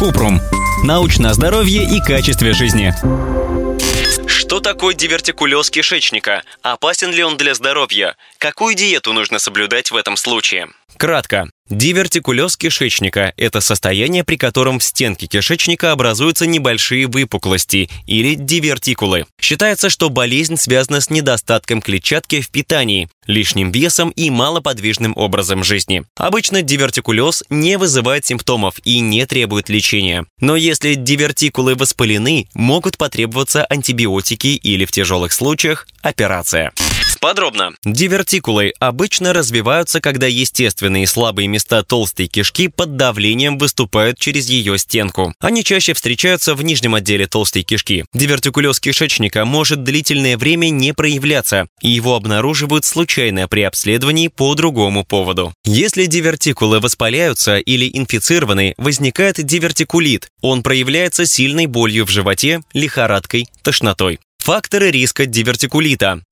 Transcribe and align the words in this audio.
Купрум. 0.00 0.40
Научное 0.82 1.34
здоровье 1.34 1.84
и 1.84 2.00
качестве 2.00 2.54
жизни. 2.54 2.94
Что 4.26 4.60
такое 4.60 4.94
дивертикулез 4.94 5.68
кишечника? 5.68 6.42
Опасен 6.62 7.12
ли 7.12 7.22
он 7.22 7.36
для 7.36 7.54
здоровья? 7.54 8.16
Какую 8.38 8.74
диету 8.74 9.12
нужно 9.12 9.38
соблюдать 9.38 9.90
в 9.90 9.96
этом 9.96 10.16
случае? 10.16 10.68
Кратко. 10.96 11.50
Дивертикулез 11.70 12.56
кишечника– 12.56 13.32
это 13.36 13.60
состояние, 13.60 14.24
при 14.24 14.36
котором 14.36 14.80
в 14.80 14.82
стенке 14.82 15.28
кишечника 15.28 15.92
образуются 15.92 16.44
небольшие 16.44 17.06
выпуклости 17.06 17.88
или 18.06 18.34
дивертикулы. 18.34 19.26
Считается, 19.40 19.88
что 19.88 20.10
болезнь 20.10 20.56
связана 20.56 21.00
с 21.00 21.10
недостатком 21.10 21.80
клетчатки 21.80 22.40
в 22.40 22.50
питании, 22.50 23.08
лишним 23.28 23.70
весом 23.70 24.10
и 24.10 24.30
малоподвижным 24.30 25.12
образом 25.16 25.62
жизни. 25.62 26.02
Обычно 26.16 26.62
дивертикулез 26.62 27.44
не 27.50 27.78
вызывает 27.78 28.26
симптомов 28.26 28.74
и 28.82 28.98
не 28.98 29.24
требует 29.24 29.68
лечения. 29.68 30.26
Но 30.40 30.56
если 30.56 30.94
дивертикулы 30.94 31.76
воспалены, 31.76 32.48
могут 32.52 32.98
потребоваться 32.98 33.64
антибиотики 33.64 34.48
или 34.48 34.84
в 34.84 34.90
тяжелых 34.90 35.32
случаях 35.32 35.86
операция. 36.02 36.72
Подробно. 37.20 37.72
Дивертикулы 37.84 38.72
обычно 38.80 39.34
развиваются, 39.34 40.00
когда 40.00 40.26
естественные 40.26 41.06
слабые 41.06 41.48
места 41.48 41.82
толстой 41.82 42.28
кишки 42.28 42.68
под 42.68 42.96
давлением 42.96 43.58
выступают 43.58 44.18
через 44.18 44.48
ее 44.48 44.78
стенку. 44.78 45.34
Они 45.38 45.62
чаще 45.62 45.92
встречаются 45.92 46.54
в 46.54 46.62
нижнем 46.64 46.94
отделе 46.94 47.26
толстой 47.26 47.62
кишки. 47.62 48.06
Дивертикулез 48.14 48.80
кишечника 48.80 49.44
может 49.44 49.84
длительное 49.84 50.38
время 50.38 50.70
не 50.70 50.94
проявляться, 50.94 51.66
и 51.82 51.90
его 51.90 52.14
обнаруживают 52.16 52.86
случайно 52.86 53.48
при 53.48 53.62
обследовании 53.62 54.28
по 54.28 54.54
другому 54.54 55.04
поводу. 55.04 55.52
Если 55.64 56.06
дивертикулы 56.06 56.80
воспаляются 56.80 57.58
или 57.58 57.90
инфицированы, 57.92 58.74
возникает 58.78 59.36
дивертикулит. 59.44 60.28
Он 60.40 60.62
проявляется 60.62 61.26
сильной 61.26 61.66
болью 61.66 62.06
в 62.06 62.10
животе, 62.10 62.62
лихорадкой, 62.72 63.46
тошнотой. 63.62 64.20
Факторы 64.38 64.90
риска 64.90 65.26
дивертикулита. 65.26 66.22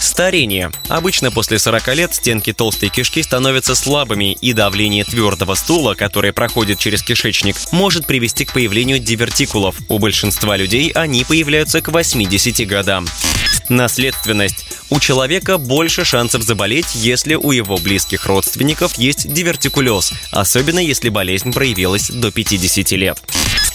Старение. 0.00 0.70
Обычно 0.88 1.30
после 1.30 1.58
40 1.58 1.94
лет 1.94 2.14
стенки 2.14 2.52
толстой 2.52 2.88
кишки 2.88 3.22
становятся 3.22 3.74
слабыми, 3.74 4.32
и 4.32 4.52
давление 4.52 5.04
твердого 5.04 5.54
стула, 5.54 5.94
которое 5.94 6.32
проходит 6.32 6.78
через 6.78 7.02
кишечник, 7.02 7.56
может 7.72 8.06
привести 8.06 8.44
к 8.44 8.52
появлению 8.52 8.98
дивертикулов. 8.98 9.76
У 9.88 9.98
большинства 9.98 10.56
людей 10.56 10.90
они 10.90 11.24
появляются 11.24 11.80
к 11.80 11.88
80 11.88 12.66
годам. 12.66 13.06
Наследственность. 13.68 14.66
У 14.90 15.00
человека 15.00 15.58
больше 15.58 16.04
шансов 16.04 16.42
заболеть, 16.42 16.94
если 16.94 17.34
у 17.34 17.50
его 17.50 17.76
близких 17.76 18.26
родственников 18.26 18.96
есть 18.98 19.30
дивертикулез, 19.30 20.12
особенно 20.30 20.78
если 20.78 21.10
болезнь 21.10 21.52
проявилась 21.52 22.08
до 22.08 22.30
50 22.30 22.92
лет. 22.92 23.18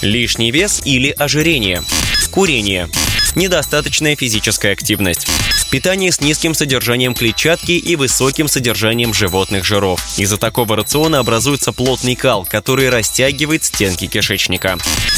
Лишний 0.00 0.50
вес 0.50 0.80
или 0.84 1.10
ожирение. 1.10 1.82
Курение. 2.30 2.88
Недостаточная 3.34 4.16
физическая 4.16 4.72
активность. 4.72 5.26
Питание 5.72 6.12
с 6.12 6.20
низким 6.20 6.52
содержанием 6.52 7.14
клетчатки 7.14 7.72
и 7.72 7.96
высоким 7.96 8.46
содержанием 8.46 9.14
животных 9.14 9.64
жиров. 9.64 10.04
Из-за 10.18 10.36
такого 10.36 10.76
рациона 10.76 11.18
образуется 11.18 11.72
плотный 11.72 12.14
кал, 12.14 12.46
который 12.48 12.90
растягивает 12.90 13.64
стенки 13.64 14.06
кишечника. 14.06 14.76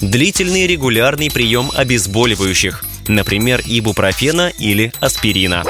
Длительный 0.00 0.68
регулярный 0.68 1.32
прием 1.32 1.72
обезболивающих 1.74 2.84
например, 3.08 3.62
ибупрофена 3.64 4.52
или 4.58 4.92
аспирина. 5.00 5.64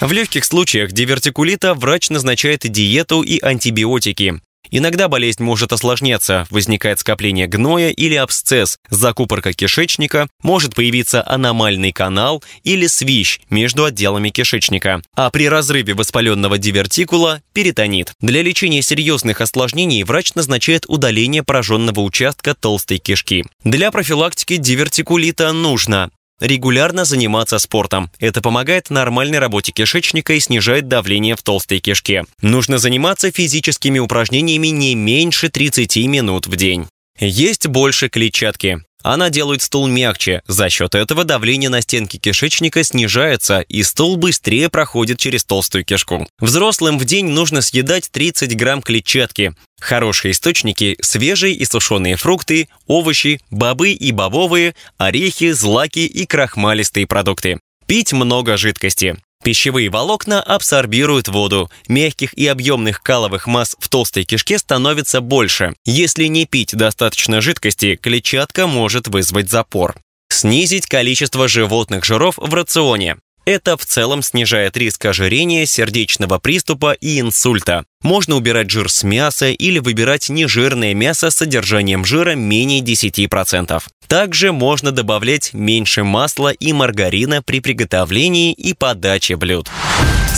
В 0.00 0.12
легких 0.12 0.44
случаях 0.44 0.92
дивертикулита 0.92 1.74
врач 1.74 2.10
назначает 2.10 2.60
диету 2.60 3.22
и 3.22 3.40
антибиотики. 3.40 4.40
Иногда 4.70 5.08
болезнь 5.08 5.42
может 5.42 5.72
осложняться, 5.72 6.46
возникает 6.50 7.00
скопление 7.00 7.46
гноя 7.46 7.90
или 7.90 8.14
абсцесс, 8.14 8.78
закупорка 8.88 9.52
кишечника, 9.52 10.28
может 10.42 10.74
появиться 10.74 11.26
аномальный 11.26 11.92
канал 11.92 12.42
или 12.62 12.86
свищ 12.86 13.40
между 13.50 13.84
отделами 13.84 14.30
кишечника. 14.30 15.02
А 15.16 15.30
при 15.30 15.48
разрыве 15.48 15.94
воспаленного 15.94 16.58
дивертикула– 16.58 17.42
перитонит. 17.52 18.12
Для 18.20 18.42
лечения 18.42 18.82
серьезных 18.82 19.40
осложнений 19.40 20.04
врач 20.04 20.34
назначает 20.34 20.84
удаление 20.86 21.42
пораженного 21.42 22.00
участка 22.00 22.54
толстой 22.54 22.98
кишки. 22.98 23.44
Для 23.64 23.90
профилактики 23.90 24.56
дивертикулита 24.56 25.52
нужно 25.52 26.10
Регулярно 26.40 27.04
заниматься 27.04 27.58
спортом. 27.58 28.10
Это 28.18 28.40
помогает 28.40 28.88
нормальной 28.88 29.38
работе 29.38 29.72
кишечника 29.72 30.32
и 30.32 30.40
снижает 30.40 30.88
давление 30.88 31.36
в 31.36 31.42
толстой 31.42 31.80
кишке. 31.80 32.24
Нужно 32.40 32.78
заниматься 32.78 33.30
физическими 33.30 33.98
упражнениями 33.98 34.68
не 34.68 34.94
меньше 34.94 35.50
30 35.50 35.96
минут 36.06 36.46
в 36.46 36.56
день. 36.56 36.86
Есть 37.18 37.66
больше 37.66 38.08
клетчатки. 38.08 38.80
Она 39.02 39.30
делает 39.30 39.62
стул 39.62 39.86
мягче. 39.86 40.42
За 40.46 40.68
счет 40.68 40.94
этого 40.94 41.24
давление 41.24 41.70
на 41.70 41.80
стенки 41.80 42.18
кишечника 42.18 42.82
снижается, 42.84 43.60
и 43.60 43.82
стул 43.82 44.16
быстрее 44.16 44.68
проходит 44.68 45.18
через 45.18 45.44
толстую 45.44 45.84
кишку. 45.84 46.26
Взрослым 46.38 46.98
в 46.98 47.04
день 47.04 47.26
нужно 47.26 47.62
съедать 47.62 48.10
30 48.10 48.56
грамм 48.56 48.82
клетчатки. 48.82 49.54
Хорошие 49.80 50.32
источники– 50.32 50.96
свежие 51.00 51.54
и 51.54 51.64
сушеные 51.64 52.16
фрукты, 52.16 52.68
овощи, 52.86 53.40
бобы 53.50 53.92
и 53.92 54.12
бобовые, 54.12 54.74
орехи, 54.98 55.50
злаки 55.52 56.06
и 56.06 56.26
крахмалистые 56.26 57.06
продукты. 57.06 57.58
Пить 57.86 58.12
много 58.12 58.56
жидкости. 58.56 59.16
Пищевые 59.42 59.88
волокна 59.88 60.42
абсорбируют 60.42 61.28
воду. 61.28 61.70
Мягких 61.88 62.34
и 62.34 62.46
объемных 62.46 63.02
каловых 63.02 63.46
масс 63.46 63.74
в 63.80 63.88
толстой 63.88 64.24
кишке 64.24 64.58
становится 64.58 65.22
больше. 65.22 65.74
Если 65.86 66.26
не 66.26 66.44
пить 66.44 66.76
достаточно 66.76 67.40
жидкости, 67.40 67.96
клетчатка 67.96 68.66
может 68.66 69.08
вызвать 69.08 69.48
запор. 69.48 69.96
Снизить 70.28 70.86
количество 70.86 71.48
животных 71.48 72.04
жиров 72.04 72.34
в 72.36 72.52
рационе. 72.52 73.16
Это 73.44 73.76
в 73.76 73.84
целом 73.84 74.22
снижает 74.22 74.76
риск 74.76 75.04
ожирения, 75.06 75.66
сердечного 75.66 76.38
приступа 76.38 76.92
и 76.92 77.20
инсульта. 77.20 77.84
Можно 78.02 78.36
убирать 78.36 78.70
жир 78.70 78.90
с 78.90 79.02
мяса 79.02 79.50
или 79.50 79.78
выбирать 79.78 80.28
нежирное 80.28 80.94
мясо 80.94 81.30
с 81.30 81.36
содержанием 81.36 82.04
жира 82.04 82.34
менее 82.34 82.80
10%. 82.80 83.82
Также 84.06 84.52
можно 84.52 84.92
добавлять 84.92 85.52
меньше 85.54 86.04
масла 86.04 86.48
и 86.48 86.72
маргарина 86.72 87.42
при 87.42 87.60
приготовлении 87.60 88.52
и 88.52 88.74
подаче 88.74 89.36
блюд. 89.36 89.68